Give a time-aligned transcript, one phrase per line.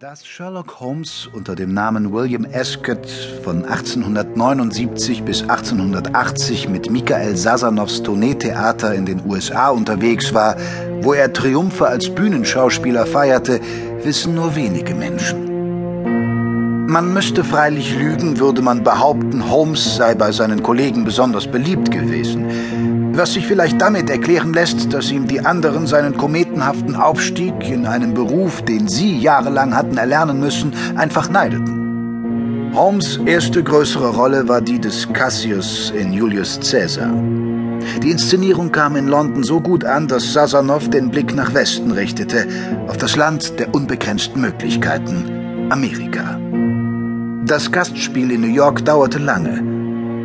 [0.00, 3.06] Dass Sherlock Holmes unter dem Namen William Ascot
[3.44, 10.56] von 1879 bis 1880 mit Michael Sasanows Tourneetheater in den USA unterwegs war,
[11.02, 13.60] wo er Triumphe als Bühnenschauspieler feierte,
[14.02, 16.86] wissen nur wenige Menschen.
[16.86, 22.99] Man müsste freilich lügen, würde man behaupten, Holmes sei bei seinen Kollegen besonders beliebt gewesen
[23.20, 28.14] was sich vielleicht damit erklären lässt, dass ihm die anderen seinen kometenhaften Aufstieg in einem
[28.14, 32.72] Beruf, den sie jahrelang hatten erlernen müssen, einfach neideten.
[32.74, 37.12] Holmes' erste größere Rolle war die des Cassius in Julius Caesar.
[38.02, 42.46] Die Inszenierung kam in London so gut an, dass Sasanow den Blick nach Westen richtete,
[42.88, 46.40] auf das Land der unbegrenzten Möglichkeiten, Amerika.
[47.44, 49.79] Das Gastspiel in New York dauerte lange.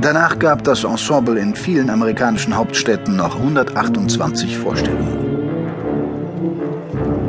[0.00, 5.18] Danach gab das Ensemble in vielen amerikanischen Hauptstädten noch 128 Vorstellungen.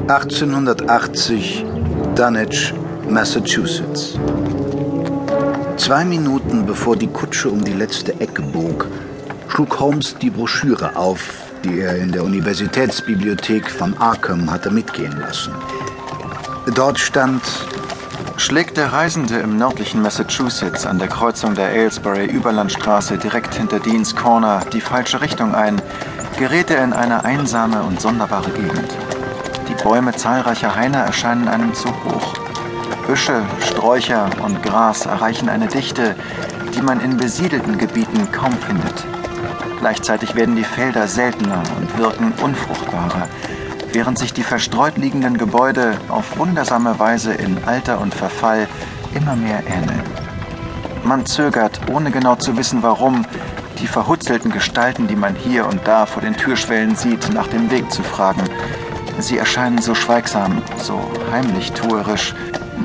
[0.07, 1.65] 1880
[2.13, 2.73] Dunwich,
[3.09, 4.19] Massachusetts.
[5.77, 8.87] Zwei Minuten bevor die Kutsche um die letzte Ecke bog,
[9.47, 11.21] schlug Holmes die Broschüre auf,
[11.63, 15.53] die er in der Universitätsbibliothek von Arkham hatte mitgehen lassen.
[16.75, 17.41] Dort stand
[18.39, 24.61] Schlägt der Reisende im nördlichen Massachusetts an der Kreuzung der Aylesbury-Überlandstraße direkt hinter Deans Corner
[24.71, 25.79] die falsche Richtung ein,
[26.37, 28.95] gerät er in eine einsame und sonderbare Gegend.
[29.67, 32.33] Die Bäume zahlreicher Haine erscheinen einem zu hoch.
[33.05, 36.15] Büsche, Sträucher und Gras erreichen eine Dichte,
[36.73, 39.05] die man in besiedelten Gebieten kaum findet.
[39.79, 43.27] Gleichzeitig werden die Felder seltener und wirken unfruchtbarer
[43.93, 48.67] während sich die verstreut liegenden Gebäude auf wundersame Weise in Alter und Verfall
[49.13, 50.03] immer mehr ähneln.
[51.03, 53.25] Man zögert, ohne genau zu wissen warum,
[53.79, 57.91] die verhutzelten Gestalten, die man hier und da vor den Türschwellen sieht, nach dem Weg
[57.91, 58.43] zu fragen.
[59.19, 60.99] Sie erscheinen so schweigsam, so
[61.31, 62.33] heimlich tuerisch,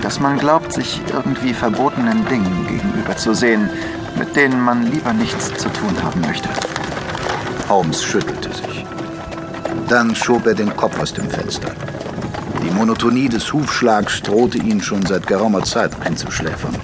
[0.02, 3.70] dass man glaubt, sich irgendwie verbotenen Dingen gegenüber zu sehen,
[4.16, 6.48] mit denen man lieber nichts zu tun haben möchte.
[7.68, 8.73] Holmes schüttelte sich.
[9.88, 11.70] Dann schob er den Kopf aus dem Fenster.
[12.62, 16.74] Die Monotonie des Hufschlags drohte ihn schon seit geraumer Zeit einzuschläfern.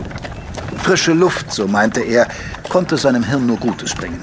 [0.83, 2.29] Frische Luft, so meinte er,
[2.69, 4.21] konnte seinem Hirn nur Gutes bringen.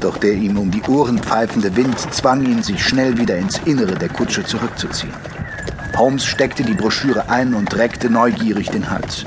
[0.00, 3.94] Doch der ihm um die Ohren pfeifende Wind zwang ihn, sich schnell wieder ins Innere
[3.94, 5.12] der Kutsche zurückzuziehen.
[5.96, 9.24] Holmes steckte die Broschüre ein und reckte neugierig den Hals.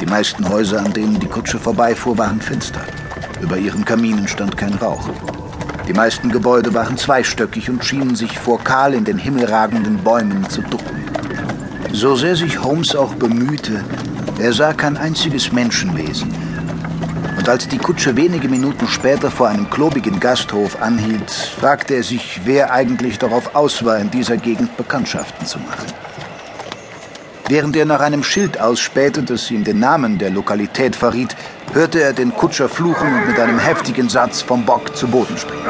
[0.00, 2.80] Die meisten Häuser, an denen die Kutsche vorbeifuhr, waren finster.
[3.40, 5.08] Über ihren Kaminen stand kein Rauch.
[5.88, 10.48] Die meisten Gebäude waren zweistöckig und schienen sich vor kahl in den Himmel ragenden Bäumen
[10.48, 11.04] zu ducken.
[11.92, 13.84] So sehr sich Holmes auch bemühte,
[14.38, 16.32] er sah kein einziges Menschenwesen.
[17.36, 22.40] Und als die Kutsche wenige Minuten später vor einem klobigen Gasthof anhielt, fragte er sich,
[22.44, 25.86] wer eigentlich darauf aus war, in dieser Gegend Bekanntschaften zu machen.
[27.48, 31.36] Während er nach einem Schild ausspähte, das ihm den Namen der Lokalität verriet,
[31.72, 35.62] hörte er den Kutscher fluchen und mit einem heftigen Satz vom Bock zu Boden springen.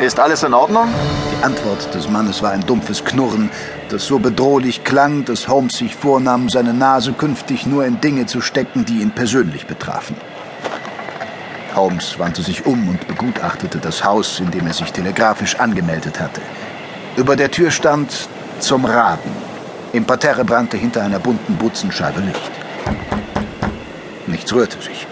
[0.00, 0.88] Ist alles in Ordnung?
[1.32, 3.50] Die Antwort des Mannes war ein dumpfes Knurren,
[3.88, 8.40] das so bedrohlich klang, dass Holmes sich vornahm, seine Nase künftig nur in Dinge zu
[8.40, 10.16] stecken, die ihn persönlich betrafen.
[11.74, 16.40] Holmes wandte sich um und begutachtete das Haus, in dem er sich telegrafisch angemeldet hatte.
[17.16, 18.28] Über der Tür stand
[18.60, 19.30] zum Raben.
[19.92, 22.50] Im Parterre brannte hinter einer bunten Butzenscheibe Licht.
[24.26, 25.06] Nichts rührte sich.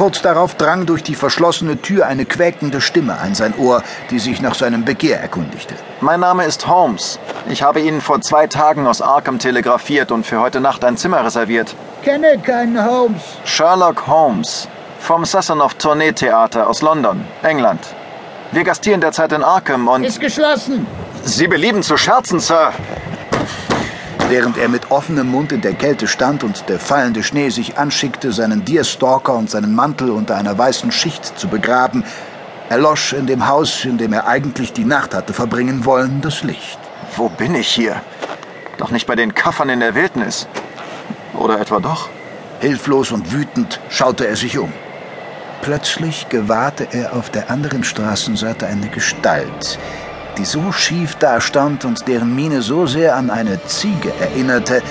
[0.00, 4.40] Kurz darauf drang durch die verschlossene Tür eine quäkende Stimme ein sein Ohr, die sich
[4.40, 5.74] nach seinem Begehr erkundigte.
[6.00, 7.18] Mein Name ist Holmes.
[7.50, 11.22] Ich habe Ihnen vor zwei Tagen aus Arkham telegrafiert und für heute Nacht ein Zimmer
[11.22, 11.74] reserviert.
[12.02, 13.20] Kenne keinen Holmes.
[13.44, 14.68] Sherlock Holmes.
[15.00, 17.86] Vom Sasanoff Tourneetheater aus London, England.
[18.52, 20.02] Wir gastieren derzeit in Arkham und...
[20.02, 20.86] Ist geschlossen.
[21.24, 22.72] Sie belieben zu scherzen, Sir.
[24.30, 28.30] Während er mit offenem Mund in der Kälte stand und der fallende Schnee sich anschickte,
[28.30, 32.04] seinen Deerstalker und seinen Mantel unter einer weißen Schicht zu begraben,
[32.68, 36.78] erlosch in dem Haus, in dem er eigentlich die Nacht hatte verbringen wollen, das Licht.
[37.16, 38.00] Wo bin ich hier?
[38.78, 40.46] Doch nicht bei den Kaffern in der Wildnis.
[41.34, 42.08] Oder etwa doch?
[42.60, 44.72] Hilflos und wütend schaute er sich um.
[45.60, 49.80] Plötzlich gewahrte er auf der anderen Straßenseite eine Gestalt,
[50.38, 54.82] die so schief dastand und deren Miene so sehr an eine Ziege erinnerte,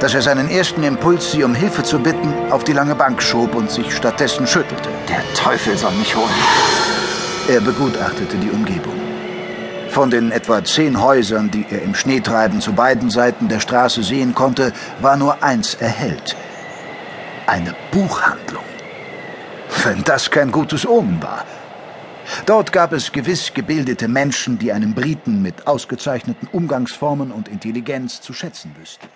[0.00, 3.54] dass er seinen ersten Impuls, sie um Hilfe zu bitten, auf die lange Bank schob
[3.54, 4.88] und sich stattdessen schüttelte.
[5.08, 6.28] Der Teufel soll mich holen.
[7.48, 8.94] Er begutachtete die Umgebung.
[9.90, 14.34] Von den etwa zehn Häusern, die er im Schneetreiben zu beiden Seiten der Straße sehen
[14.34, 16.34] konnte, war nur eins erhellt.
[17.46, 18.64] Eine Buchhandlung.
[19.84, 21.44] Wenn das kein gutes Omen war.
[22.46, 28.32] Dort gab es gewiss gebildete Menschen, die einen Briten mit ausgezeichneten Umgangsformen und Intelligenz zu
[28.32, 29.08] schätzen wüssten.